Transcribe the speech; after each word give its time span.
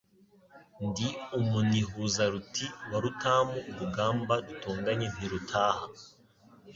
Ndi 0.87 1.07
umunihuzaruti 1.39 2.65
wa 2.91 2.97
Rutamu 3.03 3.55
urugamba 3.69 4.33
dutonganye 4.47 5.07
ntirutaha 5.13 5.85